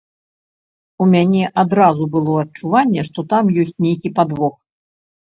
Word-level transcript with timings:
У 1.03 1.05
мяне 1.13 1.43
адразу 1.63 2.07
было 2.15 2.33
адчуванне, 2.45 3.01
што 3.11 3.19
там 3.35 3.53
ёсць 3.65 3.77
нейкі 3.87 4.13
падвох. 4.17 4.57